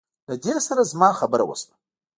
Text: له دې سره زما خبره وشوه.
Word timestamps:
له 0.27 0.35
دې 0.43 0.55
سره 0.67 0.81
زما 0.91 1.09
خبره 1.19 1.43
وشوه. 1.45 1.73